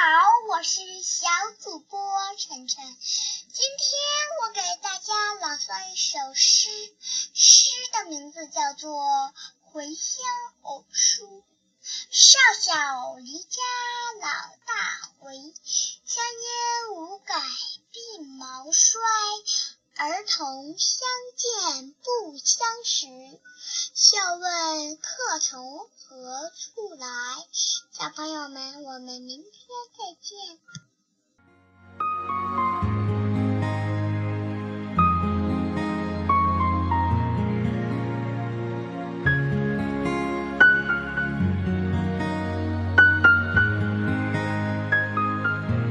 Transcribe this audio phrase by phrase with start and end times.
[0.00, 0.06] 好
[0.48, 1.28] 我是小
[1.62, 2.00] 主播
[2.38, 2.82] 晨晨。
[3.52, 3.90] 今天
[4.40, 6.70] 我给大家朗诵一首诗，
[7.34, 8.94] 诗的名字叫做
[9.60, 10.24] 《回乡
[10.62, 11.26] 偶书》。
[12.10, 13.60] 少小离家
[14.22, 15.36] 老大回，
[16.06, 17.34] 乡音无改
[17.92, 19.02] 鬓毛衰。
[19.96, 20.98] 儿童相
[21.36, 23.04] 见不相识，
[23.94, 27.46] 笑问客从何处来。
[28.00, 29.52] 小朋友们，我们明天
[29.92, 30.89] 再见。